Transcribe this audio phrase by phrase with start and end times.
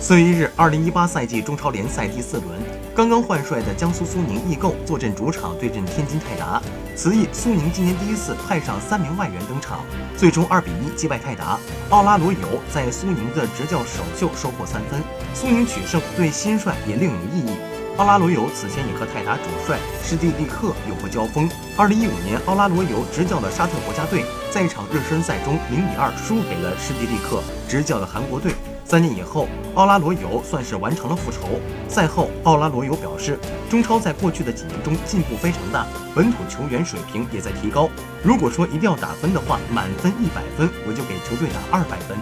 [0.00, 2.46] 四月一日，二零一八赛季中超联赛第四轮，
[2.94, 6.62] 刚刚换帅的江苏苏宁易购坐镇主场对阵天津泰达。
[6.94, 9.80] 此役苏宁今年第一次派上三名外援登场，
[10.16, 11.58] 最终二比一击败泰达。
[11.90, 12.38] 奥拉罗尤
[12.72, 15.02] 在苏宁的执教首秀收获三分，
[15.34, 17.56] 苏宁取胜对新帅也另有意义。
[17.96, 21.50] 奥拉罗尤此前也和泰达主帅施蒂利克有过交锋。
[21.76, 28.52] 二零一五年，奥拉罗尤执教的沙特国家队在一场热身赛中零比二输给了施蒂利克执教的韩国队。
[28.88, 31.60] 三年以后，奥拉罗尤算是完成了复仇。
[31.90, 33.38] 赛后，奥拉罗尤表示，
[33.68, 37.90] 中超在过去的几年中进步非常大，本土球员水平也在提高。
[38.22, 42.16] 如果说一定要打分的话，满分一百分，我就给球队打二百分。